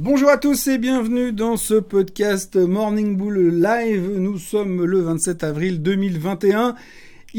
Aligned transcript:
Bonjour 0.00 0.30
à 0.30 0.38
tous 0.38 0.68
et 0.68 0.78
bienvenue 0.78 1.32
dans 1.32 1.56
ce 1.56 1.74
podcast 1.74 2.54
Morning 2.54 3.16
Bull 3.16 3.60
Live. 3.60 4.08
Nous 4.16 4.38
sommes 4.38 4.84
le 4.84 5.00
27 5.00 5.42
avril 5.42 5.82
2021. 5.82 6.76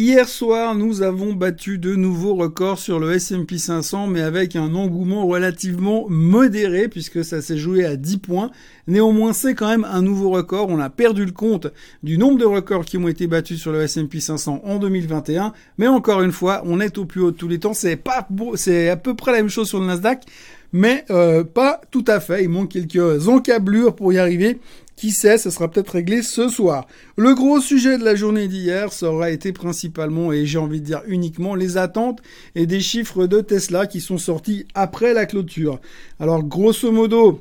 Hier 0.02 0.30
soir, 0.30 0.76
nous 0.76 1.02
avons 1.02 1.34
battu 1.34 1.78
de 1.78 1.94
nouveaux 1.94 2.34
records 2.34 2.80
sur 2.80 3.02
le 3.02 3.12
S&P 3.12 3.58
500, 3.58 4.08
mais 4.08 4.22
avec 4.22 4.56
un 4.56 4.74
engouement 4.74 5.28
relativement 5.28 6.06
modéré, 6.08 6.88
puisque 6.88 7.26
ça 7.26 7.42
s'est 7.42 7.58
joué 7.58 7.84
à 7.84 7.98
10 7.98 8.20
points. 8.20 8.50
Néanmoins, 8.88 9.34
c'est 9.34 9.56
quand 9.56 9.68
même 9.68 9.84
un 9.84 10.02
nouveau 10.02 10.30
record. 10.30 10.70
On 10.70 10.80
a 10.80 10.90
perdu 10.90 11.26
le 11.26 11.34
compte 11.34 11.68
du 12.02 12.18
nombre 12.18 12.38
de 12.38 12.46
records 12.46 12.86
qui 12.86 12.98
ont 12.98 13.10
été 13.10 13.28
battus 13.28 13.60
sur 13.60 13.74
le 13.74 13.82
S&P 13.82 14.22
500 14.22 14.62
en 14.64 14.80
2021. 14.80 15.52
Mais 15.78 15.90
encore 15.90 16.22
une 16.22 16.32
fois, 16.32 16.62
on 16.64 16.80
est 16.80 16.98
au 16.98 17.04
plus 17.04 17.20
haut 17.20 17.32
de 17.32 17.36
tous 17.36 17.50
les 17.50 17.60
temps. 17.60 17.74
C'est 17.74 17.98
pas, 17.98 18.26
c'est 18.56 18.88
à 18.88 18.96
peu 18.96 19.16
près 19.16 19.34
la 19.34 19.40
même 19.40 19.50
chose 19.50 19.68
sur 19.68 19.82
le 19.82 19.88
Nasdaq 19.88 20.24
mais 20.72 21.06
euh, 21.10 21.44
pas 21.44 21.82
tout 21.92 22.06
à 22.08 22.20
fait. 22.20 22.44
Il 22.44 22.50
manque 22.50 22.70
quelques 22.70 23.28
encablures 23.28 23.96
pour 23.96 24.14
y 24.14 24.18
arriver. 24.18 24.60
Qui 25.00 25.12
sait, 25.12 25.38
ça 25.38 25.50
sera 25.50 25.72
peut-être 25.72 25.92
réglé 25.92 26.22
ce 26.22 26.50
soir. 26.50 26.86
Le 27.16 27.34
gros 27.34 27.62
sujet 27.62 27.98
de 27.98 28.04
la 28.04 28.16
journée 28.16 28.50
d'hier, 28.50 28.92
ça 28.92 29.10
aura 29.10 29.32
été 29.32 29.54
principalement, 29.54 30.34
et 30.34 30.46
j'ai 30.46 30.58
envie 30.58 30.82
de 30.82 30.86
dire 30.88 31.04
uniquement, 31.08 31.56
les 31.56 31.78
attentes 31.78 32.22
et 32.54 32.66
des 32.66 32.82
chiffres 32.82 33.26
de 33.26 33.40
Tesla 33.40 33.88
qui 33.88 34.02
sont 34.02 34.18
sortis 34.18 34.66
après 34.74 35.14
la 35.14 35.26
clôture. 35.26 35.80
Alors, 36.20 36.44
grosso 36.44 36.92
modo, 36.92 37.40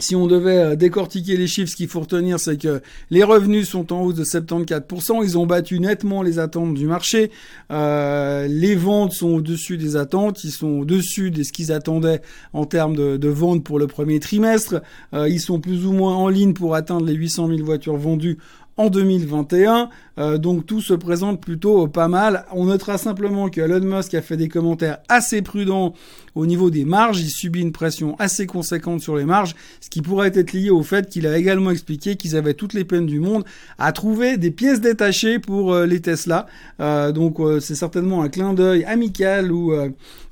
si 0.00 0.16
on 0.16 0.26
devait 0.26 0.58
euh, 0.58 0.76
décortiquer 0.76 1.36
les 1.36 1.46
chiffres, 1.46 1.70
ce 1.70 1.76
qu'il 1.76 1.88
faut 1.88 2.00
retenir, 2.00 2.40
c'est 2.40 2.60
que 2.60 2.82
les 3.10 3.22
revenus 3.22 3.68
sont 3.68 3.92
en 3.92 4.02
hausse 4.02 4.16
de 4.16 4.24
74%. 4.24 5.22
Ils 5.22 5.38
ont 5.38 5.46
battu 5.46 5.78
nettement 5.78 6.22
les 6.22 6.40
attentes 6.40 6.74
du 6.74 6.86
marché. 6.86 7.30
Euh, 7.70 8.48
les 8.48 8.74
ventes 8.74 9.12
sont 9.12 9.28
au-dessus 9.28 9.76
des 9.76 9.94
attentes. 9.96 10.42
Ils 10.42 10.50
sont 10.50 10.80
au-dessus 10.80 11.30
de 11.30 11.44
ce 11.44 11.52
qu'ils 11.52 11.70
attendaient 11.70 12.22
en 12.52 12.66
termes 12.66 12.96
de, 12.96 13.28
ventes 13.28 13.62
pour 13.62 13.78
le 13.78 13.86
premier 13.86 14.18
trimestre. 14.18 14.82
Euh, 15.14 15.28
ils 15.28 15.40
sont 15.40 15.60
plus 15.60 15.86
ou 15.86 15.92
moins 15.92 16.14
en 16.14 16.28
ligne 16.28 16.54
pour 16.54 16.74
atteindre 16.74 17.06
les 17.06 17.14
800 17.14 17.48
000 17.48 17.64
voitures 17.64 17.96
vendues 17.96 18.38
en 18.76 18.90
2021. 18.90 19.88
Euh, 20.16 20.38
donc 20.38 20.66
tout 20.66 20.80
se 20.80 20.94
présente 20.94 21.40
plutôt 21.40 21.88
pas 21.88 22.08
mal. 22.08 22.44
On 22.52 22.66
notera 22.66 22.98
simplement 22.98 23.48
que 23.48 23.60
Elon 23.60 23.80
Musk 23.80 24.14
a 24.14 24.22
fait 24.22 24.36
des 24.36 24.48
commentaires 24.48 24.98
assez 25.08 25.42
prudents 25.42 25.94
au 26.34 26.46
niveau 26.46 26.70
des 26.70 26.84
marges. 26.84 27.20
Il 27.20 27.30
subit 27.30 27.60
une 27.60 27.72
pression 27.72 28.16
assez 28.18 28.46
conséquente 28.46 29.00
sur 29.00 29.16
les 29.16 29.24
marges, 29.24 29.54
ce 29.80 29.90
qui 29.90 30.02
pourrait 30.02 30.32
être 30.34 30.52
lié 30.52 30.70
au 30.70 30.82
fait 30.82 31.08
qu'il 31.08 31.26
a 31.26 31.36
également 31.36 31.70
expliqué 31.70 32.16
qu'ils 32.16 32.36
avaient 32.36 32.54
toutes 32.54 32.74
les 32.74 32.84
peines 32.84 33.06
du 33.06 33.20
monde 33.20 33.44
à 33.78 33.92
trouver 33.92 34.36
des 34.36 34.50
pièces 34.50 34.80
détachées 34.80 35.38
pour 35.38 35.72
euh, 35.72 35.86
les 35.86 36.00
Tesla. 36.00 36.46
Euh, 36.80 37.12
donc 37.12 37.38
c'est 37.60 37.74
certainement 37.74 38.22
un 38.22 38.28
clin 38.28 38.54
d'œil 38.54 38.84
amical 38.84 39.52
ou 39.52 39.72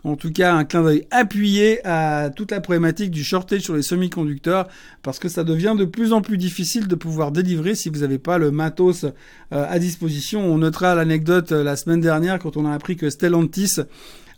en 0.04 0.16
tout 0.16 0.32
cas 0.32 0.54
un 0.54 0.64
clin 0.64 0.82
d'œil 0.82 1.06
appuyé 1.10 1.84
à 1.86 2.30
toute 2.30 2.50
la 2.50 2.60
problématique 2.60 3.10
du 3.10 3.24
shortage 3.24 3.60
sur 3.60 3.74
les 3.74 3.82
semi-conducteurs 3.82 4.68
parce 5.02 5.18
que 5.18 5.28
ça 5.28 5.44
devient 5.44 5.74
de 5.76 5.84
plus 5.84 6.12
en 6.12 6.20
plus 6.20 6.38
difficile 6.38 6.88
de 6.88 6.94
pouvoir 6.94 7.32
délivrer 7.32 7.74
si 7.74 7.88
vous 7.88 8.00
n'avez 8.00 8.18
pas 8.18 8.31
le 8.38 8.50
matos 8.50 9.04
euh, 9.04 9.10
à 9.50 9.78
disposition. 9.78 10.44
On 10.44 10.58
notera 10.58 10.94
l'anecdote 10.94 11.52
euh, 11.52 11.62
la 11.62 11.76
semaine 11.76 12.00
dernière 12.00 12.38
quand 12.38 12.56
on 12.56 12.66
a 12.66 12.72
appris 12.72 12.96
que 12.96 13.10
Stellantis 13.10 13.76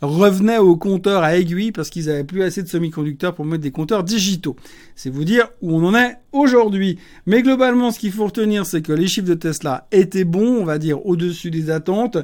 revenaient 0.05 0.57
au 0.57 0.75
compteur 0.75 1.23
à 1.23 1.35
aiguille 1.37 1.71
parce 1.71 1.89
qu'ils 1.89 2.09
avaient 2.09 2.23
plus 2.23 2.43
assez 2.43 2.63
de 2.63 2.67
semi-conducteurs 2.67 3.33
pour 3.35 3.45
mettre 3.45 3.63
des 3.63 3.71
compteurs 3.71 4.03
digitaux. 4.03 4.55
C'est 4.95 5.09
vous 5.09 5.25
dire 5.25 5.49
où 5.61 5.75
on 5.75 5.83
en 5.85 5.95
est 5.95 6.17
aujourd'hui. 6.31 6.99
Mais 7.25 7.41
globalement, 7.41 7.91
ce 7.91 7.99
qu'il 7.99 8.11
faut 8.11 8.25
retenir, 8.25 8.65
c'est 8.65 8.81
que 8.81 8.91
les 8.91 9.07
chiffres 9.07 9.27
de 9.27 9.33
Tesla 9.33 9.87
étaient 9.91 10.23
bons, 10.23 10.61
on 10.61 10.65
va 10.65 10.77
dire 10.77 11.05
au-dessus 11.05 11.51
des 11.51 11.69
attentes. 11.69 12.17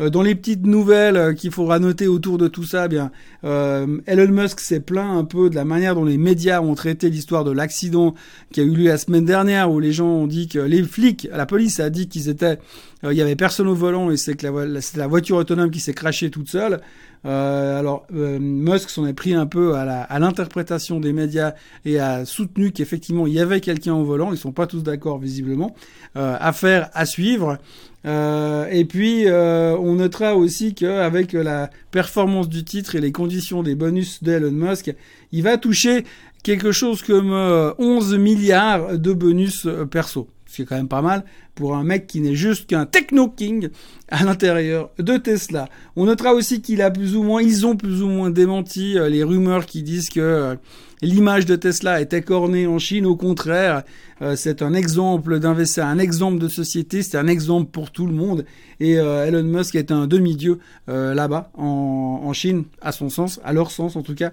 Euh, 0.00 0.10
dans 0.10 0.22
les 0.22 0.34
petites 0.34 0.66
nouvelles 0.66 1.16
euh, 1.16 1.32
qu'il 1.34 1.50
faudra 1.50 1.78
noter 1.78 2.06
autour 2.06 2.38
de 2.38 2.48
tout 2.48 2.64
ça, 2.64 2.86
eh 2.86 2.88
bien 2.88 3.10
euh, 3.44 3.98
Elon 4.06 4.32
Musk 4.32 4.60
s'est 4.60 4.80
plaint 4.80 5.16
un 5.16 5.24
peu 5.24 5.50
de 5.50 5.54
la 5.54 5.64
manière 5.64 5.94
dont 5.94 6.04
les 6.04 6.18
médias 6.18 6.60
ont 6.60 6.74
traité 6.74 7.10
l'histoire 7.10 7.44
de 7.44 7.50
l'accident 7.50 8.14
qui 8.52 8.60
a 8.60 8.64
eu 8.64 8.74
lieu 8.74 8.88
la 8.88 8.98
semaine 8.98 9.24
dernière, 9.24 9.70
où 9.70 9.80
les 9.80 9.92
gens 9.92 10.08
ont 10.08 10.26
dit 10.26 10.48
que 10.48 10.58
les 10.58 10.82
flics, 10.82 11.28
la 11.32 11.46
police 11.46 11.80
a 11.80 11.90
dit 11.90 12.08
qu'ils 12.08 12.28
étaient, 12.28 12.58
il 13.04 13.12
y 13.12 13.22
avait 13.22 13.36
personne 13.36 13.68
au 13.68 13.74
volant 13.74 14.10
et 14.10 14.16
c'est 14.16 14.34
que 14.34 14.46
la, 14.46 15.06
voiture 15.06 15.36
autonome 15.36 15.70
qui 15.70 15.80
s'est 15.80 15.94
crachée 15.94 16.30
toute 16.30 16.48
seule. 16.48 16.80
Euh, 17.26 17.78
alors, 17.78 18.06
euh, 18.14 18.38
Musk 18.38 18.90
s'en 18.90 19.06
est 19.06 19.12
pris 19.12 19.34
un 19.34 19.46
peu 19.46 19.74
à 19.76 20.18
l'interprétation 20.18 21.00
des 21.00 21.12
médias 21.12 21.54
et 21.84 21.98
a 21.98 22.24
soutenu 22.24 22.70
qu'effectivement 22.70 23.26
il 23.26 23.32
y 23.32 23.40
avait 23.40 23.60
quelqu'un 23.60 23.94
au 23.94 24.04
volant. 24.04 24.32
Ils 24.32 24.38
sont 24.38 24.52
pas 24.52 24.66
tous 24.66 24.82
d'accord 24.82 25.18
visiblement. 25.18 25.74
Euh, 26.16 26.36
affaire 26.40 26.90
à 26.94 27.04
suivre. 27.04 27.58
Euh, 28.06 28.66
et 28.70 28.84
puis, 28.84 29.26
euh, 29.26 29.76
on 29.76 29.96
notera 29.96 30.34
aussi 30.34 30.74
qu'avec 30.74 31.32
la 31.32 31.70
performance 31.90 32.48
du 32.48 32.64
titre 32.64 32.96
et 32.96 33.00
les 33.00 33.12
conditions 33.12 33.62
des 33.62 33.74
bonus 33.74 34.22
d'Elon 34.22 34.50
Musk, 34.50 34.94
il 35.32 35.42
va 35.42 35.58
toucher 35.58 36.04
quelque 36.42 36.72
chose 36.72 37.02
comme 37.02 37.32
11 37.78 38.16
milliards 38.16 38.98
de 38.98 39.12
bonus 39.12 39.68
perso 39.90 40.28
ce 40.48 40.56
qui 40.56 40.62
est 40.62 40.64
quand 40.64 40.76
même 40.76 40.88
pas 40.88 41.02
mal 41.02 41.24
pour 41.54 41.76
un 41.76 41.84
mec 41.84 42.06
qui 42.06 42.20
n'est 42.20 42.34
juste 42.34 42.66
qu'un 42.66 42.86
techno 42.86 43.28
king 43.28 43.68
à 44.08 44.24
l'intérieur 44.24 44.90
de 44.98 45.16
Tesla. 45.18 45.68
On 45.94 46.06
notera 46.06 46.32
aussi 46.32 46.62
qu'il 46.62 46.80
a 46.82 46.90
plus 46.90 47.14
ou 47.16 47.22
moins, 47.22 47.42
ils 47.42 47.66
ont 47.66 47.76
plus 47.76 48.02
ou 48.02 48.08
moins 48.08 48.30
démenti 48.30 48.98
euh, 48.98 49.08
les 49.08 49.22
rumeurs 49.22 49.66
qui 49.66 49.82
disent 49.82 50.08
que 50.08 50.20
euh, 50.20 50.54
l'image 51.02 51.44
de 51.46 51.54
Tesla 51.54 52.00
était 52.00 52.22
cornée 52.22 52.66
en 52.66 52.78
Chine. 52.78 53.04
Au 53.04 53.16
contraire, 53.16 53.82
euh, 54.22 54.36
c'est 54.36 54.62
un 54.62 54.72
exemple 54.72 55.38
d'investir, 55.38 55.84
un 55.84 55.98
exemple 55.98 56.38
de 56.38 56.48
société, 56.48 57.02
c'est 57.02 57.18
un 57.18 57.26
exemple 57.26 57.70
pour 57.70 57.90
tout 57.90 58.06
le 58.06 58.14
monde. 58.14 58.44
Et 58.80 58.92
Elon 58.92 59.42
Musk 59.42 59.74
est 59.74 59.90
un 59.90 60.06
demi-dieu 60.06 60.60
là-bas 60.86 61.50
en 61.56 62.32
Chine, 62.32 62.62
à 62.80 62.92
son 62.92 63.08
sens, 63.10 63.40
à 63.42 63.52
leur 63.52 63.72
sens 63.72 63.96
en 63.96 64.02
tout 64.02 64.14
cas. 64.14 64.30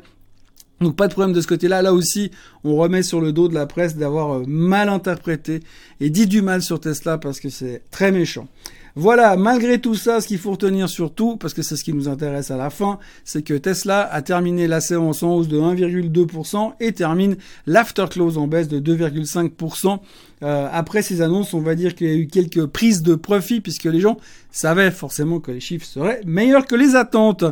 Donc 0.82 0.96
pas 0.96 1.08
de 1.08 1.14
problème 1.14 1.34
de 1.34 1.42
ce 1.42 1.48
côté-là. 1.48 1.82
Là 1.82 1.94
aussi, 1.94 2.32
on 2.64 2.76
remet 2.76 3.04
sur 3.04 3.22
le 3.22 3.32
dos 3.32 3.48
de 3.48 3.54
la 3.54 3.66
presse 3.66 3.96
d'avoir 3.96 4.36
euh, 4.36 4.44
mal 4.46 4.90
interprété 4.90 5.62
et 6.00 6.10
dit 6.10 6.28
du 6.28 6.42
mal 6.42 6.62
sur 6.62 6.80
Tesla 6.80 7.18
parce 7.18 7.40
que 7.40 7.50
c'est 7.50 7.84
très 7.92 8.12
méchant. 8.12 8.48
Voilà, 8.98 9.36
malgré 9.36 9.80
tout 9.80 9.96
ça, 9.96 10.22
ce 10.22 10.28
qu'il 10.28 10.38
faut 10.38 10.52
retenir 10.52 10.88
surtout, 10.88 11.36
parce 11.36 11.54
que 11.54 11.62
c'est 11.62 11.76
ce 11.76 11.84
qui 11.84 11.92
nous 11.92 12.08
intéresse 12.08 12.50
à 12.50 12.56
la 12.56 12.70
fin, 12.70 12.98
c'est 13.26 13.42
que 13.42 13.54
Tesla 13.54 14.10
a 14.10 14.22
terminé 14.22 14.68
la 14.68 14.80
séance 14.80 15.22
en 15.22 15.34
hausse 15.34 15.50
de 15.50 15.60
1,2% 15.60 16.76
et 16.80 16.94
termine 16.94 17.36
l'afterclose 17.68 18.38
en 18.38 18.48
baisse 18.48 18.70
de 18.70 18.80
2,5%. 18.80 20.00
Euh, 20.44 20.70
après 20.72 21.02
ces 21.02 21.22
annonces, 21.22 21.54
on 21.54 21.60
va 21.60 21.76
dire 21.76 21.94
qu'il 21.94 22.08
y 22.08 22.10
a 22.10 22.14
eu 22.14 22.28
quelques 22.28 22.68
prises 22.68 23.02
de 23.02 23.16
profit 23.16 23.60
puisque 23.60 23.84
les 23.84 24.00
gens 24.00 24.16
savaient 24.50 24.92
forcément 24.92 25.42
que 25.42 25.52
les 25.52 25.60
chiffres 25.60 25.86
seraient 25.86 26.22
meilleurs 26.26 26.66
que 26.66 26.76
les 26.76 26.96
attentes. 26.96 27.44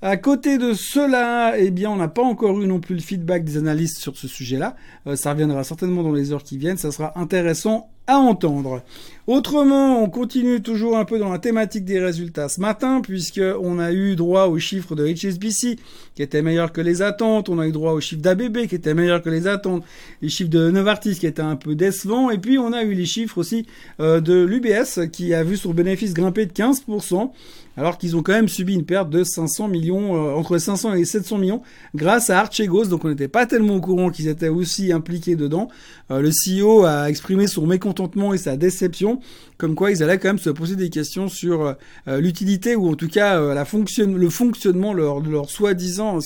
À 0.00 0.16
côté 0.16 0.58
de 0.58 0.74
cela, 0.74 1.58
eh 1.58 1.72
bien, 1.72 1.90
on 1.90 1.96
n'a 1.96 2.06
pas 2.06 2.22
encore 2.22 2.60
eu 2.60 2.66
non 2.68 2.78
plus 2.78 2.94
le 2.94 3.00
feedback 3.00 3.42
des 3.42 3.56
analystes 3.56 3.98
sur 3.98 4.16
ce 4.16 4.28
sujet-là. 4.28 4.76
Euh, 5.08 5.16
ça 5.16 5.32
reviendra 5.32 5.64
certainement 5.64 6.04
dans 6.04 6.12
les 6.12 6.32
heures 6.32 6.44
qui 6.44 6.56
viennent. 6.56 6.76
Ça 6.76 6.92
sera 6.92 7.18
intéressant 7.18 7.90
entendre. 8.16 8.82
Autrement, 9.28 10.02
on 10.02 10.08
continue 10.08 10.62
toujours 10.62 10.96
un 10.96 11.04
peu 11.04 11.18
dans 11.18 11.30
la 11.30 11.38
thématique 11.38 11.84
des 11.84 12.00
résultats 12.00 12.48
ce 12.48 12.62
matin, 12.62 13.02
puisque 13.02 13.42
on 13.60 13.78
a 13.78 13.92
eu 13.92 14.16
droit 14.16 14.46
aux 14.46 14.58
chiffres 14.58 14.94
de 14.94 15.06
HSBC 15.06 15.76
qui 16.14 16.22
étaient 16.22 16.40
meilleurs 16.40 16.72
que 16.72 16.80
les 16.80 17.02
attentes, 17.02 17.50
on 17.50 17.58
a 17.58 17.66
eu 17.66 17.72
droit 17.72 17.92
aux 17.92 18.00
chiffres 18.00 18.22
d'ABB 18.22 18.66
qui 18.66 18.74
étaient 18.74 18.94
meilleurs 18.94 19.20
que 19.20 19.28
les 19.28 19.46
attentes, 19.46 19.84
les 20.22 20.30
chiffres 20.30 20.48
de 20.48 20.70
Novartis 20.70 21.18
qui 21.18 21.26
étaient 21.26 21.42
un 21.42 21.56
peu 21.56 21.74
décevants, 21.74 22.30
et 22.30 22.38
puis 22.38 22.58
on 22.58 22.72
a 22.72 22.82
eu 22.84 22.94
les 22.94 23.04
chiffres 23.04 23.36
aussi 23.36 23.66
euh, 24.00 24.22
de 24.22 24.32
l'UBS 24.32 25.10
qui 25.12 25.34
a 25.34 25.44
vu 25.44 25.58
son 25.58 25.74
bénéfice 25.74 26.14
grimper 26.14 26.46
de 26.46 26.52
15%, 26.52 27.30
alors 27.76 27.98
qu'ils 27.98 28.16
ont 28.16 28.22
quand 28.22 28.32
même 28.32 28.48
subi 28.48 28.74
une 28.74 28.86
perte 28.86 29.10
de 29.10 29.22
500 29.22 29.68
millions, 29.68 30.16
euh, 30.16 30.34
entre 30.34 30.56
500 30.56 30.94
et 30.94 31.04
700 31.04 31.36
millions, 31.36 31.62
grâce 31.94 32.30
à 32.30 32.40
Archegos, 32.40 32.86
donc 32.86 33.04
on 33.04 33.10
n'était 33.10 33.28
pas 33.28 33.44
tellement 33.44 33.76
au 33.76 33.80
courant 33.82 34.08
qu'ils 34.08 34.28
étaient 34.28 34.48
aussi 34.48 34.90
impliqués 34.90 35.36
dedans. 35.36 35.68
Euh, 36.10 36.22
le 36.22 36.30
CEO 36.30 36.84
a 36.84 37.10
exprimé 37.10 37.46
son 37.46 37.66
mécontentement 37.66 37.97
et 38.32 38.38
sa 38.38 38.56
déception, 38.56 39.20
comme 39.56 39.74
quoi 39.74 39.90
ils 39.90 40.02
allaient 40.02 40.18
quand 40.18 40.28
même 40.28 40.38
se 40.38 40.50
poser 40.50 40.76
des 40.76 40.90
questions 40.90 41.28
sur 41.28 41.62
euh, 41.62 41.72
euh, 42.06 42.20
l'utilité 42.20 42.76
ou 42.76 42.88
en 42.88 42.94
tout 42.94 43.08
cas 43.08 43.40
euh, 43.40 43.54
la 43.54 43.64
fonction, 43.64 44.06
le 44.06 44.30
fonctionnement 44.30 44.94
de 44.94 45.30
leur 45.30 45.50
soi-disant, 45.50 46.18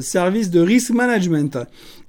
service 0.00 0.50
de 0.50 0.60
risk 0.60 0.90
management. 0.90 1.56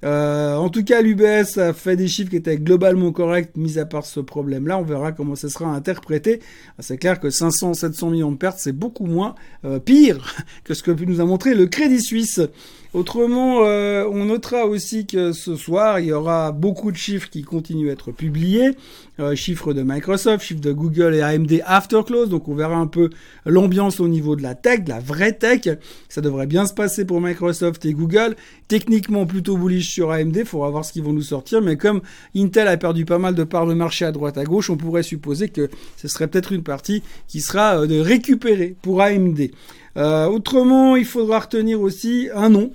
en 0.04 0.70
tout 0.70 0.84
cas, 0.84 1.02
l'UBS 1.04 1.60
a 1.60 1.74
fait 1.74 1.96
des 1.96 2.08
chiffres 2.08 2.32
qui 2.32 2.38
étaient 2.38 2.58
globalement 2.58 3.12
corrects, 3.12 3.56
mis 3.56 3.78
à 3.78 3.86
part 3.86 4.06
ce 4.06 4.20
problème-là. 4.20 4.80
On 4.80 4.84
verra 4.84 5.12
comment 5.12 5.36
ça 5.36 5.50
sera 5.50 5.68
interprété. 5.68 6.40
C'est 6.80 6.98
clair 6.98 7.20
que 7.20 7.30
500, 7.30 7.76
700 7.76 8.10
millions 8.10 8.32
de 8.32 8.38
pertes, 8.38 8.58
c'est 8.58 8.72
beaucoup 8.72 9.06
moins 9.06 9.36
pire 9.86 10.36
que 10.64 10.74
ce 10.74 10.82
que 10.82 10.92
nous 10.92 11.22
a 11.22 11.26
montré 11.26 11.54
le 11.54 11.68
Crédit 11.68 12.02
Suisse. 12.02 12.42
Autrement, 12.94 13.60
on 13.60 14.26
notera 14.26 14.66
aussi 14.66 15.06
que 15.06 15.32
ce 15.32 15.56
soir, 15.56 16.00
il 16.00 16.08
y 16.08 16.12
aura 16.12 16.52
beaucoup 16.52 16.92
de 16.92 16.98
chiffres 16.98 17.30
qui 17.30 17.44
continuent 17.44 17.90
à 17.90 17.94
être 17.94 18.12
publiés. 18.12 18.72
Euh, 19.20 19.36
chiffres 19.36 19.74
de 19.74 19.84
Microsoft, 19.84 20.46
chiffres 20.46 20.62
de 20.62 20.72
Google 20.72 21.14
et 21.14 21.22
AMD 21.22 21.62
after 21.66 22.02
close. 22.06 22.30
Donc 22.30 22.48
on 22.48 22.56
verra 22.56 22.78
un 22.78 22.88
peu 22.88 23.10
l'ambiance 23.46 24.00
au 24.00 24.08
niveau 24.08 24.38
de 24.38 24.42
la 24.42 24.56
tech, 24.56 24.86
de 24.86 24.90
la 24.90 25.00
vraie 25.00 25.34
tech. 25.34 25.68
Ça 26.08 26.22
devrait 26.22 26.48
bien 26.48 26.66
se 26.66 26.74
passer 26.74 27.04
pour 27.04 27.20
Microsoft 27.20 27.84
et 27.86 27.94
Google. 27.94 28.38
Techniquement 28.70 29.26
plutôt 29.26 29.58
bullish 29.58 29.90
sur 29.90 30.12
AMD, 30.12 30.38
il 30.38 30.46
faudra 30.46 30.70
voir 30.70 30.86
ce 30.86 30.94
qu'ils 30.94 31.04
vont 31.04 31.12
nous 31.12 31.22
sortir. 31.22 31.62
Mais 31.62 31.76
comme 31.76 32.02
Intel 32.34 32.70
a 32.70 32.78
perdu 32.78 33.04
pas 33.04 33.18
mal 33.18 33.36
de 33.36 33.44
parts 33.44 33.68
de 33.68 33.74
marché 33.74 34.06
à 34.06 34.14
droite 34.14 34.38
à 34.38 34.46
gauche, 34.46 34.70
on 34.70 34.78
pourrait 34.78 35.04
supposer 35.04 35.50
que 35.50 35.70
ce 35.98 36.08
serait 36.08 36.28
peut-être 36.28 36.54
une 36.54 36.64
partie 36.64 37.04
qui 37.28 37.42
sera 37.42 37.82
euh, 37.82 37.88
de 37.88 38.00
récupérer 38.00 38.76
pour 38.82 39.02
AMD. 39.02 39.50
Euh, 39.98 40.28
autrement, 40.28 40.96
il 40.96 41.06
faudra 41.06 41.40
retenir 41.40 41.82
aussi 41.82 42.30
un 42.34 42.50
nom 42.50 42.72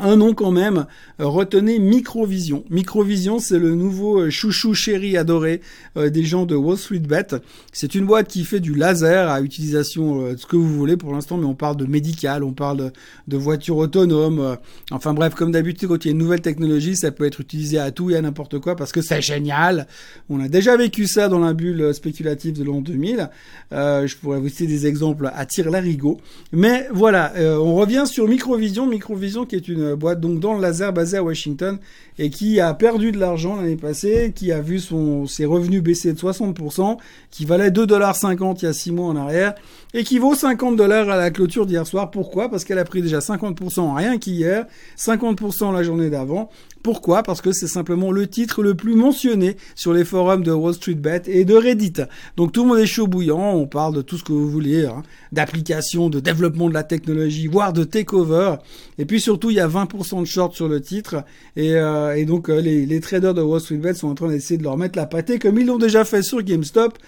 un 0.00 0.16
nom 0.16 0.32
quand 0.32 0.52
même, 0.52 0.86
euh, 1.20 1.26
retenez 1.26 1.80
Microvision. 1.80 2.64
Microvision, 2.70 3.40
c'est 3.40 3.58
le 3.58 3.74
nouveau 3.74 4.20
euh, 4.20 4.30
chouchou 4.30 4.72
chéri 4.72 5.16
adoré 5.16 5.60
euh, 5.96 6.08
des 6.08 6.22
gens 6.22 6.46
de 6.46 6.54
Wall 6.54 6.78
Street 6.78 7.00
Bet. 7.00 7.26
C'est 7.72 7.96
une 7.96 8.06
boîte 8.06 8.28
qui 8.28 8.44
fait 8.44 8.60
du 8.60 8.74
laser 8.74 9.28
à 9.28 9.40
utilisation 9.40 10.32
de 10.32 10.36
ce 10.36 10.46
que 10.46 10.54
vous 10.54 10.72
voulez 10.72 10.96
pour 10.96 11.12
l'instant, 11.12 11.36
mais 11.36 11.46
on 11.46 11.54
parle 11.54 11.76
de 11.76 11.86
médical, 11.86 12.44
on 12.44 12.52
parle 12.52 12.92
de, 13.26 13.36
voitures 13.36 13.76
autonomes. 13.76 14.56
enfin 14.90 15.14
bref, 15.14 15.34
comme 15.34 15.52
d'habitude, 15.52 15.88
quand 15.88 16.04
il 16.04 16.08
y 16.08 16.10
a 16.10 16.12
une 16.12 16.18
nouvelle 16.18 16.40
technologie, 16.40 16.96
ça 16.96 17.10
peut 17.10 17.24
être 17.24 17.40
utilisé 17.40 17.78
à 17.78 17.90
tout 17.90 18.10
et 18.10 18.16
à 18.16 18.20
n'importe 18.20 18.58
quoi 18.58 18.76
parce 18.76 18.92
que 18.92 19.00
c'est 19.00 19.22
génial. 19.22 19.86
On 20.28 20.40
a 20.40 20.48
déjà 20.48 20.76
vécu 20.76 21.06
ça 21.06 21.28
dans 21.28 21.38
la 21.38 21.54
bulle 21.54 21.94
spéculative 21.94 22.56
de 22.56 22.64
l'an 22.64 22.80
2000. 22.80 23.30
je 23.72 24.16
pourrais 24.16 24.40
vous 24.40 24.48
citer 24.48 24.66
des 24.66 24.86
exemples 24.86 25.30
à 25.34 25.46
tir 25.46 25.70
larigot. 25.70 26.20
Mais 26.52 26.88
voilà, 26.92 27.32
on 27.36 27.74
revient 27.74 28.04
sur 28.06 28.28
Microvision. 28.28 28.86
Microvision 28.86 29.46
qui 29.46 29.56
est 29.56 29.68
une 29.68 29.87
boîte 29.96 30.20
donc 30.20 30.40
dans 30.40 30.54
le 30.54 30.60
laser 30.60 30.92
basé 30.92 31.16
à 31.16 31.22
Washington 31.22 31.78
et 32.18 32.30
qui 32.30 32.60
a 32.60 32.74
perdu 32.74 33.12
de 33.12 33.18
l'argent 33.18 33.56
l'année 33.56 33.76
passée, 33.76 34.32
qui 34.34 34.52
a 34.52 34.60
vu 34.60 34.80
son, 34.80 35.26
ses 35.26 35.44
revenus 35.44 35.82
baisser 35.82 36.12
de 36.12 36.18
60%, 36.18 36.96
qui 37.30 37.44
valait 37.44 37.70
2,50$ 37.70 38.58
il 38.60 38.64
y 38.64 38.66
a 38.66 38.72
6 38.72 38.92
mois 38.92 39.06
en 39.06 39.16
arrière 39.16 39.54
et 39.94 40.04
qui 40.04 40.18
vaut 40.18 40.34
50 40.34 40.76
dollars 40.76 41.08
à 41.08 41.16
la 41.16 41.30
clôture 41.30 41.66
d'hier 41.66 41.86
soir. 41.86 42.10
Pourquoi? 42.10 42.50
Parce 42.50 42.64
qu'elle 42.64 42.78
a 42.78 42.84
pris 42.84 43.02
déjà 43.02 43.18
50% 43.18 43.94
rien 43.94 44.18
qu'hier, 44.18 44.66
50% 44.98 45.72
la 45.72 45.82
journée 45.82 46.10
d'avant. 46.10 46.50
Pourquoi? 46.82 47.22
Parce 47.22 47.40
que 47.40 47.52
c'est 47.52 47.66
simplement 47.66 48.12
le 48.12 48.26
titre 48.26 48.62
le 48.62 48.74
plus 48.74 48.94
mentionné 48.94 49.56
sur 49.74 49.92
les 49.92 50.04
forums 50.04 50.42
de 50.42 50.52
Wall 50.52 50.74
Street 50.74 50.94
Bet 50.94 51.22
et 51.26 51.44
de 51.44 51.54
Reddit. 51.54 51.94
Donc 52.36 52.52
tout 52.52 52.62
le 52.62 52.68
monde 52.68 52.78
est 52.78 52.86
chaud 52.86 53.06
bouillant, 53.06 53.54
on 53.54 53.66
parle 53.66 53.94
de 53.94 54.02
tout 54.02 54.16
ce 54.16 54.24
que 54.24 54.32
vous 54.32 54.48
voulez, 54.48 54.86
hein, 54.86 55.02
d'applications, 55.32 56.08
de 56.08 56.20
développement 56.20 56.68
de 56.68 56.74
la 56.74 56.84
technologie, 56.84 57.46
voire 57.46 57.72
de 57.72 57.84
takeover. 57.84 58.56
Et 58.98 59.04
puis 59.04 59.20
surtout, 59.20 59.50
il 59.50 59.56
y 59.56 59.60
a 59.60 59.68
20% 59.68 60.20
de 60.20 60.26
short 60.26 60.54
sur 60.54 60.68
le 60.68 60.80
titre. 60.80 61.24
Et, 61.56 61.74
euh, 61.74 62.24
donc 62.24 62.48
euh, 62.48 62.60
les, 62.60 62.86
les 62.86 63.00
traders 63.00 63.34
de 63.34 63.42
Wall 63.42 63.60
Street 63.60 63.76
Bet 63.76 63.94
sont 63.94 64.08
en 64.08 64.14
train 64.14 64.28
d'essayer 64.28 64.58
de 64.58 64.64
leur 64.64 64.76
mettre 64.76 64.96
la 64.98 65.06
pâtée 65.06 65.38
comme 65.38 65.58
ils 65.58 65.66
l'ont 65.66 65.78
déjà 65.78 66.04
fait 66.04 66.22
sur 66.22 66.42
GameStop 66.42 66.98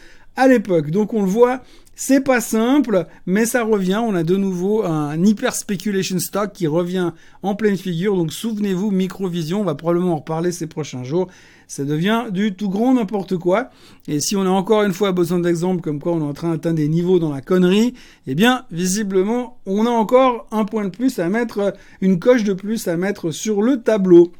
à 0.40 0.48
l'époque. 0.48 0.90
Donc 0.90 1.12
on 1.12 1.20
le 1.22 1.28
voit, 1.28 1.60
c'est 1.94 2.22
pas 2.22 2.40
simple, 2.40 3.06
mais 3.26 3.44
ça 3.44 3.62
revient. 3.62 4.00
On 4.02 4.14
a 4.14 4.22
de 4.22 4.36
nouveau 4.36 4.84
un 4.84 5.22
hyper 5.22 5.54
speculation 5.54 6.18
stock 6.18 6.52
qui 6.54 6.66
revient 6.66 7.12
en 7.42 7.54
pleine 7.54 7.76
figure. 7.76 8.16
Donc 8.16 8.32
souvenez-vous, 8.32 8.90
Microvision, 8.90 9.60
on 9.60 9.64
va 9.64 9.74
probablement 9.74 10.14
en 10.14 10.16
reparler 10.16 10.50
ces 10.50 10.66
prochains 10.66 11.04
jours. 11.04 11.28
Ça 11.68 11.84
devient 11.84 12.28
du 12.30 12.54
tout 12.54 12.70
grand 12.70 12.94
n'importe 12.94 13.36
quoi. 13.36 13.68
Et 14.08 14.18
si 14.18 14.34
on 14.34 14.42
a 14.42 14.48
encore 14.48 14.82
une 14.82 14.94
fois 14.94 15.12
besoin 15.12 15.40
d'exemples 15.40 15.82
comme 15.82 16.00
quoi 16.00 16.12
on 16.12 16.20
est 16.20 16.28
en 16.28 16.32
train 16.32 16.52
d'atteindre 16.52 16.76
des 16.76 16.88
niveaux 16.88 17.18
dans 17.18 17.32
la 17.32 17.42
connerie, 17.42 17.92
eh 18.26 18.34
bien, 18.34 18.64
visiblement, 18.70 19.58
on 19.66 19.84
a 19.84 19.90
encore 19.90 20.46
un 20.52 20.64
point 20.64 20.84
de 20.84 20.90
plus 20.90 21.18
à 21.18 21.28
mettre, 21.28 21.74
une 22.00 22.18
coche 22.18 22.44
de 22.44 22.54
plus 22.54 22.88
à 22.88 22.96
mettre 22.96 23.30
sur 23.30 23.60
le 23.60 23.82
tableau. 23.82 24.32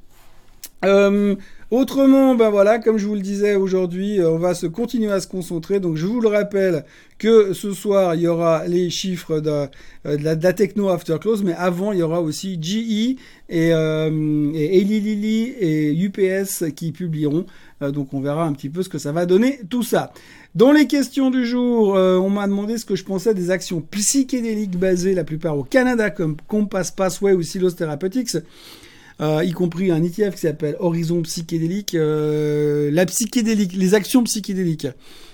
Euh, 0.84 1.36
Autrement, 1.70 2.34
ben 2.34 2.50
voilà, 2.50 2.80
comme 2.80 2.98
je 2.98 3.06
vous 3.06 3.14
le 3.14 3.20
disais 3.20 3.54
aujourd'hui, 3.54 4.18
euh, 4.18 4.28
on 4.30 4.38
va 4.38 4.54
se 4.54 4.66
continuer 4.66 5.12
à 5.12 5.20
se 5.20 5.28
concentrer. 5.28 5.78
Donc 5.78 5.94
je 5.94 6.04
vous 6.04 6.20
le 6.20 6.26
rappelle 6.26 6.84
que 7.16 7.52
ce 7.52 7.72
soir, 7.72 8.16
il 8.16 8.22
y 8.22 8.26
aura 8.26 8.66
les 8.66 8.90
chiffres 8.90 9.38
de, 9.38 9.68
euh, 10.04 10.16
de, 10.16 10.24
la, 10.24 10.52
techno 10.52 10.88
after 10.88 11.18
close, 11.20 11.44
mais 11.44 11.52
avant, 11.52 11.92
il 11.92 12.00
y 12.00 12.02
aura 12.02 12.20
aussi 12.20 12.58
GE 12.60 13.16
et, 13.48 13.72
euh, 13.72 14.50
et 14.52 14.80
Eli 14.80 14.98
Lilly 14.98 15.54
et 15.60 15.92
UPS 15.92 16.64
qui 16.74 16.90
publieront. 16.90 17.46
Euh, 17.82 17.92
donc 17.92 18.14
on 18.14 18.20
verra 18.20 18.46
un 18.46 18.52
petit 18.52 18.68
peu 18.68 18.82
ce 18.82 18.88
que 18.88 18.98
ça 18.98 19.12
va 19.12 19.24
donner 19.24 19.60
tout 19.70 19.84
ça. 19.84 20.12
Dans 20.56 20.72
les 20.72 20.88
questions 20.88 21.30
du 21.30 21.46
jour, 21.46 21.90
on 21.90 22.30
m'a 22.30 22.48
demandé 22.48 22.78
ce 22.78 22.84
que 22.84 22.96
je 22.96 23.04
pensais 23.04 23.32
des 23.32 23.52
actions 23.52 23.80
psychédéliques 23.80 24.76
basées 24.76 25.14
la 25.14 25.22
plupart 25.22 25.56
au 25.56 25.62
Canada 25.62 26.10
comme 26.10 26.36
Compass 26.48 26.90
Pathway 26.90 27.32
ou 27.32 27.42
Silos 27.42 27.70
Therapeutics. 27.70 28.38
Euh, 29.20 29.44
y 29.44 29.52
compris 29.52 29.90
un 29.90 30.02
ETF 30.02 30.34
qui 30.34 30.40
s'appelle 30.40 30.76
Horizon 30.78 31.20
Psychédélique. 31.22 31.94
Euh, 31.94 32.90
la 32.90 33.04
psychédélique, 33.04 33.74
les 33.74 33.94
actions 33.94 34.24
psychédéliques. 34.24 34.86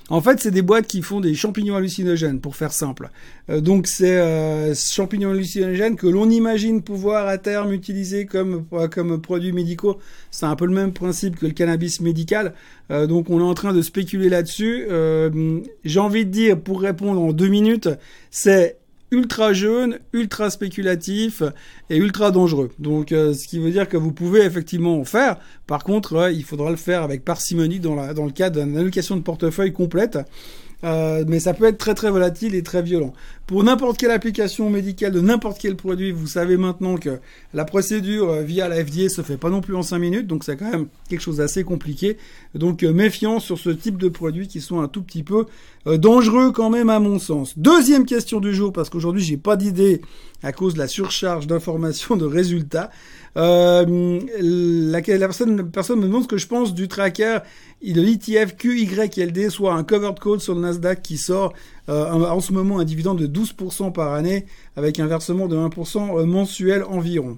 En 0.08 0.20
fait, 0.20 0.40
c'est 0.40 0.50
des 0.50 0.62
boîtes 0.62 0.86
qui 0.86 1.02
font 1.02 1.20
des 1.20 1.34
champignons 1.34 1.74
hallucinogènes, 1.74 2.40
pour 2.40 2.56
faire 2.56 2.72
simple. 2.72 3.10
Euh, 3.48 3.60
donc, 3.60 3.86
c'est 3.86 4.16
euh, 4.16 4.74
champignons 4.74 5.30
hallucinogènes 5.30 5.96
que 5.96 6.06
l'on 6.06 6.30
imagine 6.30 6.82
pouvoir 6.82 7.28
à 7.28 7.38
terme 7.38 7.72
utiliser 7.72 8.26
comme 8.26 8.64
comme 8.90 9.20
produits 9.20 9.52
médicaux. 9.52 9.98
C'est 10.30 10.46
un 10.46 10.56
peu 10.56 10.66
le 10.66 10.74
même 10.74 10.92
principe 10.92 11.36
que 11.36 11.46
le 11.46 11.52
cannabis 11.52 12.00
médical. 12.00 12.54
donc, 12.90 13.30
on 13.30 13.40
est 13.40 13.42
en 13.42 13.54
train 13.54 13.72
de 13.72 13.82
spéculer 13.82 14.28
là-dessus. 14.28 14.86
J'ai 15.84 16.00
envie 16.00 16.24
de 16.24 16.30
dire, 16.30 16.60
pour 16.60 16.80
répondre 16.80 17.20
en 17.20 17.32
deux 17.32 17.48
minutes, 17.48 17.88
c'est 18.30 18.78
ultra 19.10 19.52
jeune, 19.52 19.98
ultra 20.12 20.50
spéculatif 20.50 21.42
et 21.90 21.96
ultra 21.96 22.30
dangereux. 22.30 22.70
Donc, 22.78 23.12
euh, 23.12 23.34
ce 23.34 23.46
qui 23.46 23.58
veut 23.58 23.70
dire 23.70 23.88
que 23.88 23.96
vous 23.96 24.12
pouvez 24.12 24.40
effectivement 24.40 24.98
en 24.98 25.04
faire. 25.04 25.38
Par 25.66 25.84
contre, 25.84 26.16
euh, 26.16 26.32
il 26.32 26.44
faudra 26.44 26.70
le 26.70 26.76
faire 26.76 27.02
avec 27.02 27.24
parcimonie 27.24 27.80
dans, 27.80 27.94
le 27.94 28.30
cadre 28.30 28.62
d'une 28.64 28.76
allocation 28.76 29.16
de 29.16 29.22
portefeuille 29.22 29.72
complète. 29.72 30.18
Euh, 30.84 31.24
mais 31.26 31.40
ça 31.40 31.54
peut 31.54 31.64
être 31.64 31.78
très 31.78 31.94
très 31.94 32.10
volatile 32.10 32.54
et 32.54 32.62
très 32.62 32.82
violent. 32.82 33.14
Pour 33.46 33.62
n'importe 33.62 33.98
quelle 33.98 34.10
application 34.10 34.70
médicale 34.70 35.12
de 35.12 35.20
n'importe 35.20 35.58
quel 35.60 35.76
produit, 35.76 36.10
vous 36.10 36.26
savez 36.26 36.56
maintenant 36.56 36.96
que 36.96 37.20
la 37.54 37.64
procédure 37.64 38.30
euh, 38.30 38.42
via 38.42 38.68
la 38.68 38.84
FDA 38.84 39.08
se 39.08 39.22
fait 39.22 39.36
pas 39.36 39.50
non 39.50 39.60
plus 39.60 39.76
en 39.76 39.82
5 39.82 39.98
minutes, 39.98 40.26
donc 40.26 40.42
c'est 40.42 40.56
quand 40.56 40.68
même 40.68 40.88
quelque 41.08 41.20
chose 41.20 41.36
d'assez 41.36 41.62
compliqué. 41.62 42.16
Donc 42.56 42.82
euh, 42.82 42.92
méfiance 42.92 43.44
sur 43.44 43.56
ce 43.56 43.70
type 43.70 43.98
de 43.98 44.08
produits 44.08 44.48
qui 44.48 44.60
sont 44.60 44.80
un 44.80 44.88
tout 44.88 45.02
petit 45.02 45.22
peu 45.22 45.46
dangereux 45.86 46.50
quand 46.50 46.68
même 46.68 46.90
à 46.90 46.98
mon 46.98 47.20
sens. 47.20 47.56
Deuxième 47.56 48.06
question 48.06 48.40
du 48.40 48.52
jour, 48.52 48.72
parce 48.72 48.90
qu'aujourd'hui 48.90 49.22
j'ai 49.22 49.36
pas 49.36 49.54
d'idée 49.54 50.00
à 50.42 50.52
cause 50.52 50.74
de 50.74 50.78
la 50.80 50.88
surcharge 50.88 51.46
d'informations, 51.46 52.16
de 52.16 52.24
résultats. 52.26 52.90
Euh, 53.36 54.20
la, 54.40 55.02
personne, 55.02 55.70
personne 55.70 56.00
me 56.00 56.06
demande 56.06 56.22
ce 56.22 56.28
que 56.28 56.38
je 56.38 56.46
pense 56.46 56.74
du 56.74 56.88
tracker 56.88 57.38
de 57.82 58.00
l'ETF 58.00 58.56
QYLD, 58.56 59.50
soit 59.50 59.74
un 59.74 59.84
covered 59.84 60.18
call 60.18 60.40
sur 60.40 60.54
le 60.54 60.60
Nasdaq 60.62 61.02
qui 61.02 61.18
sort 61.18 61.52
euh, 61.88 62.10
en 62.10 62.40
ce 62.40 62.52
moment 62.52 62.78
un 62.78 62.84
dividende 62.84 63.18
de 63.18 63.26
12% 63.26 63.92
par 63.92 64.12
année 64.12 64.46
avec 64.76 64.98
un 65.00 65.06
versement 65.06 65.48
de 65.48 65.56
1% 65.56 66.24
mensuel 66.24 66.84
environ. 66.84 67.36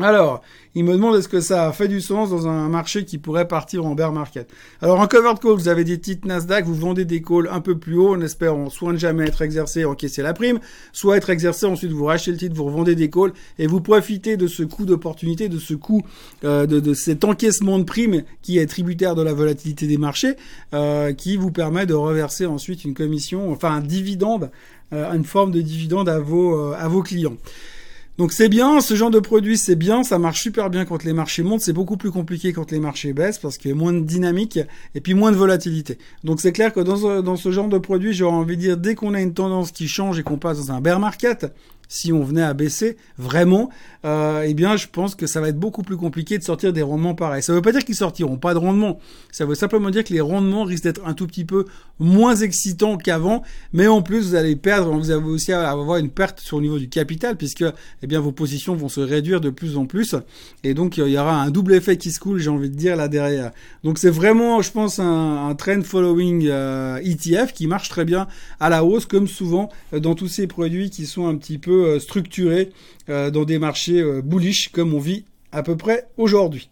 Alors, 0.00 0.40
il 0.74 0.84
me 0.84 0.92
demande 0.92 1.16
est-ce 1.16 1.28
que 1.28 1.40
ça 1.40 1.70
fait 1.72 1.88
du 1.88 2.00
sens 2.00 2.30
dans 2.30 2.46
un 2.46 2.68
marché 2.70 3.04
qui 3.04 3.18
pourrait 3.18 3.46
partir 3.46 3.84
en 3.84 3.94
bear 3.94 4.12
market? 4.12 4.48
Alors, 4.80 4.98
en 4.98 5.06
covered 5.06 5.38
call, 5.38 5.52
vous 5.52 5.68
avez 5.68 5.84
des 5.84 6.00
titres 6.00 6.26
Nasdaq, 6.26 6.64
vous 6.64 6.74
vendez 6.74 7.04
des 7.04 7.20
calls 7.20 7.48
un 7.52 7.60
peu 7.60 7.76
plus 7.76 7.98
haut 7.98 8.14
en 8.14 8.20
espérant 8.22 8.70
soit 8.70 8.94
ne 8.94 8.98
jamais 8.98 9.26
être 9.26 9.42
exercé, 9.42 9.84
encaisser 9.84 10.22
la 10.22 10.32
prime, 10.32 10.58
soit 10.92 11.18
être 11.18 11.28
exercé, 11.28 11.66
ensuite 11.66 11.92
vous 11.92 12.06
rachetez 12.06 12.30
le 12.30 12.38
titre, 12.38 12.54
vous 12.54 12.64
revendez 12.64 12.94
des 12.94 13.10
calls 13.10 13.32
et 13.58 13.66
vous 13.66 13.82
profitez 13.82 14.38
de 14.38 14.46
ce 14.46 14.62
coup 14.62 14.86
d'opportunité, 14.86 15.50
de 15.50 15.58
ce 15.58 15.74
coup, 15.74 16.02
euh, 16.44 16.64
de, 16.66 16.94
cet 16.94 17.24
encaissement 17.24 17.78
de 17.78 17.84
prime 17.84 18.22
qui 18.40 18.58
est 18.58 18.66
tributaire 18.66 19.14
de 19.14 19.22
la 19.22 19.34
volatilité 19.34 19.86
des 19.86 19.98
marchés, 19.98 20.34
euh, 20.72 21.12
qui 21.12 21.36
vous 21.36 21.50
permet 21.50 21.84
de 21.84 21.94
reverser 21.94 22.46
ensuite 22.46 22.84
une 22.84 22.94
commission, 22.94 23.52
enfin 23.52 23.74
un 23.74 23.80
dividende, 23.80 24.50
euh, 24.94 25.12
une 25.12 25.24
forme 25.24 25.50
de 25.50 25.60
dividende 25.60 26.08
à 26.08 26.20
vos, 26.20 26.72
à 26.72 26.88
vos 26.88 27.02
clients. 27.02 27.36
Donc 28.20 28.34
c'est 28.34 28.50
bien, 28.50 28.82
ce 28.82 28.94
genre 28.94 29.10
de 29.10 29.18
produit 29.18 29.56
c'est 29.56 29.76
bien, 29.76 30.02
ça 30.02 30.18
marche 30.18 30.42
super 30.42 30.68
bien 30.68 30.84
quand 30.84 31.04
les 31.04 31.14
marchés 31.14 31.42
montent, 31.42 31.62
c'est 31.62 31.72
beaucoup 31.72 31.96
plus 31.96 32.10
compliqué 32.10 32.52
quand 32.52 32.70
les 32.70 32.78
marchés 32.78 33.14
baissent 33.14 33.38
parce 33.38 33.56
qu'il 33.56 33.70
y 33.70 33.72
a 33.72 33.74
moins 33.74 33.94
de 33.94 34.00
dynamique 34.00 34.58
et 34.94 35.00
puis 35.00 35.14
moins 35.14 35.32
de 35.32 35.38
volatilité. 35.38 35.96
Donc 36.22 36.42
c'est 36.42 36.52
clair 36.52 36.74
que 36.74 36.80
dans 36.80 37.36
ce, 37.36 37.50
genre 37.50 37.68
de 37.68 37.78
produit, 37.78 38.12
j'aurais 38.12 38.36
envie 38.36 38.58
de 38.58 38.60
dire 38.60 38.76
dès 38.76 38.94
qu'on 38.94 39.14
a 39.14 39.22
une 39.22 39.32
tendance 39.32 39.72
qui 39.72 39.88
change 39.88 40.18
et 40.18 40.22
qu'on 40.22 40.36
passe 40.36 40.66
dans 40.66 40.70
un 40.70 40.82
bear 40.82 41.00
market, 41.00 41.46
si 41.90 42.12
on 42.12 42.22
venait 42.22 42.42
à 42.42 42.54
baisser 42.54 42.96
vraiment, 43.18 43.68
euh, 44.06 44.44
eh 44.46 44.54
bien, 44.54 44.76
je 44.76 44.86
pense 44.86 45.16
que 45.16 45.26
ça 45.26 45.40
va 45.40 45.48
être 45.48 45.58
beaucoup 45.58 45.82
plus 45.82 45.96
compliqué 45.96 46.38
de 46.38 46.44
sortir 46.44 46.72
des 46.72 46.82
rendements 46.82 47.16
pareils. 47.16 47.42
Ça 47.42 47.52
ne 47.52 47.58
veut 47.58 47.62
pas 47.62 47.72
dire 47.72 47.84
qu'ils 47.84 47.96
sortiront 47.96 48.38
pas 48.38 48.54
de 48.54 48.58
rendement. 48.58 49.00
Ça 49.32 49.44
veut 49.44 49.56
simplement 49.56 49.90
dire 49.90 50.04
que 50.04 50.12
les 50.12 50.20
rendements 50.20 50.62
risquent 50.62 50.84
d'être 50.84 51.04
un 51.04 51.14
tout 51.14 51.26
petit 51.26 51.44
peu 51.44 51.66
moins 51.98 52.36
excitants 52.36 52.96
qu'avant, 52.96 53.42
mais 53.72 53.88
en 53.88 54.02
plus, 54.02 54.28
vous 54.28 54.34
allez 54.36 54.54
perdre, 54.54 54.92
vous 54.92 55.10
allez 55.10 55.22
aussi 55.22 55.52
avoir 55.52 55.98
une 55.98 56.10
perte 56.10 56.40
sur 56.40 56.58
le 56.58 56.62
niveau 56.62 56.78
du 56.78 56.88
capital, 56.88 57.36
puisque, 57.36 57.64
eh 58.02 58.06
bien, 58.06 58.20
vos 58.20 58.32
positions 58.32 58.74
vont 58.74 58.88
se 58.88 59.00
réduire 59.00 59.40
de 59.40 59.50
plus 59.50 59.76
en 59.76 59.84
plus, 59.84 60.14
et 60.64 60.72
donc 60.72 60.96
il 60.96 61.08
y 61.08 61.18
aura 61.18 61.42
un 61.42 61.50
double 61.50 61.74
effet 61.74 61.96
qui 61.98 62.12
se 62.12 62.20
coule, 62.20 62.38
j'ai 62.38 62.48
envie 62.48 62.70
de 62.70 62.76
dire 62.76 62.96
là 62.96 63.08
derrière. 63.08 63.50
Donc 63.84 63.98
c'est 63.98 64.10
vraiment, 64.10 64.62
je 64.62 64.70
pense, 64.70 64.98
un, 64.98 65.54
trend 65.58 65.82
following 65.82 66.46
euh, 66.48 66.98
ETF 66.98 67.52
qui 67.52 67.66
marche 67.66 67.90
très 67.90 68.04
bien 68.04 68.28
à 68.60 68.70
la 68.70 68.84
hausse, 68.84 69.04
comme 69.04 69.26
souvent 69.26 69.68
euh, 69.92 70.00
dans 70.00 70.14
tous 70.14 70.28
ces 70.28 70.46
produits 70.46 70.88
qui 70.88 71.04
sont 71.04 71.26
un 71.26 71.36
petit 71.36 71.58
peu 71.58 71.79
euh, 71.80 72.00
structuré 72.00 72.70
euh, 73.08 73.30
dans 73.30 73.44
des 73.44 73.58
marchés 73.58 74.00
euh, 74.00 74.22
bullish 74.22 74.70
comme 74.70 74.94
on 74.94 74.98
vit 74.98 75.24
à 75.52 75.62
peu 75.62 75.76
près 75.76 76.06
aujourd'hui. 76.16 76.70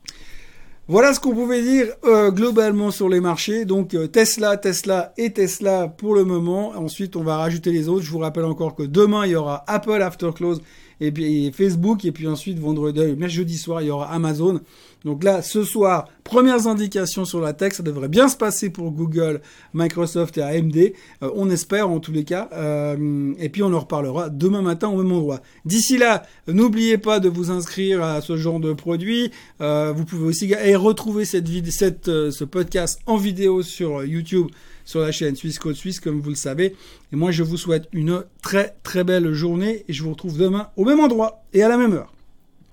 Voilà 0.86 1.12
ce 1.12 1.20
qu'on 1.20 1.34
pouvait 1.34 1.60
dire 1.60 1.88
globalement 2.30 2.90
sur 2.90 3.10
les 3.10 3.20
marchés. 3.20 3.66
Donc 3.66 3.94
Tesla, 4.10 4.56
Tesla 4.56 5.12
et 5.18 5.34
Tesla 5.34 5.86
pour 5.86 6.14
le 6.14 6.24
moment. 6.24 6.70
Ensuite, 6.70 7.14
on 7.14 7.22
va 7.22 7.36
rajouter 7.36 7.72
les 7.72 7.90
autres. 7.90 8.06
Je 8.06 8.10
vous 8.10 8.20
rappelle 8.20 8.46
encore 8.46 8.74
que 8.74 8.84
demain, 8.84 9.26
il 9.26 9.32
y 9.32 9.34
aura 9.34 9.64
Apple 9.66 10.00
After 10.00 10.30
Close 10.34 10.62
et 11.00 11.12
puis 11.12 11.52
Facebook, 11.52 12.04
et 12.04 12.12
puis 12.12 12.26
ensuite 12.26 12.58
vendredi, 12.58 13.00
euh, 13.00 13.28
jeudi 13.28 13.56
soir, 13.56 13.82
il 13.82 13.88
y 13.88 13.90
aura 13.90 14.10
Amazon. 14.12 14.60
Donc 15.04 15.22
là, 15.22 15.42
ce 15.42 15.62
soir, 15.62 16.08
premières 16.24 16.66
indications 16.66 17.24
sur 17.24 17.40
la 17.40 17.52
tech, 17.52 17.74
ça 17.74 17.82
devrait 17.82 18.08
bien 18.08 18.28
se 18.28 18.36
passer 18.36 18.68
pour 18.68 18.90
Google, 18.90 19.40
Microsoft 19.72 20.38
et 20.38 20.42
AMD. 20.42 20.76
Euh, 21.22 21.30
on 21.34 21.50
espère 21.50 21.88
en 21.88 22.00
tous 22.00 22.12
les 22.12 22.24
cas. 22.24 22.48
Euh, 22.52 23.32
et 23.38 23.48
puis 23.48 23.62
on 23.62 23.72
en 23.72 23.80
reparlera 23.80 24.28
demain 24.28 24.62
matin 24.62 24.88
au 24.88 24.96
même 24.96 25.12
endroit. 25.12 25.40
D'ici 25.64 25.98
là, 25.98 26.24
n'oubliez 26.48 26.98
pas 26.98 27.20
de 27.20 27.28
vous 27.28 27.50
inscrire 27.50 28.02
à 28.02 28.20
ce 28.20 28.36
genre 28.36 28.58
de 28.58 28.72
produit. 28.72 29.30
Euh, 29.60 29.92
vous 29.94 30.04
pouvez 30.04 30.26
aussi 30.26 30.52
et 30.52 30.74
retrouver 30.74 31.24
cette, 31.24 31.46
ce 31.46 32.44
podcast 32.44 33.00
en 33.06 33.16
vidéo 33.16 33.62
sur 33.62 34.04
YouTube 34.04 34.48
sur 34.88 35.00
la 35.00 35.12
chaîne 35.12 35.36
Suisse 35.36 35.58
Code 35.58 35.74
Suisse, 35.74 36.00
comme 36.00 36.22
vous 36.22 36.30
le 36.30 36.34
savez. 36.34 36.74
Et 37.12 37.16
moi, 37.16 37.30
je 37.30 37.42
vous 37.42 37.58
souhaite 37.58 37.90
une 37.92 38.24
très 38.42 38.74
très 38.82 39.04
belle 39.04 39.34
journée 39.34 39.84
et 39.86 39.92
je 39.92 40.02
vous 40.02 40.12
retrouve 40.12 40.38
demain 40.38 40.70
au 40.76 40.86
même 40.86 40.98
endroit 40.98 41.44
et 41.52 41.62
à 41.62 41.68
la 41.68 41.76
même 41.76 41.92
heure. 41.92 42.10